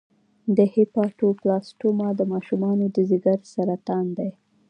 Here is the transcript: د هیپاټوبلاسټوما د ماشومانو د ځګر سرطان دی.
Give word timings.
د 0.57 0.57
هیپاټوبلاسټوما 0.75 2.09
د 2.15 2.21
ماشومانو 2.33 2.85
د 2.95 2.97
ځګر 3.09 3.39
سرطان 3.53 4.05
دی. 4.17 4.29